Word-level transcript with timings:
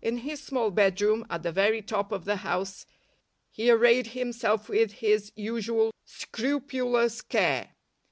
In 0.00 0.18
his 0.18 0.40
small 0.40 0.70
bedroom 0.70 1.26
at 1.28 1.42
the 1.42 1.50
very 1.50 1.82
top 1.82 2.12
of 2.12 2.26
the 2.26 2.36
house 2.46 2.86
he 3.50 3.72
arrayed 3.72 4.06
himself 4.14 4.68
with 4.68 4.92
his 4.92 5.32
usual 5.34 5.90
scrupulous 6.04 7.20
care. 7.20 7.70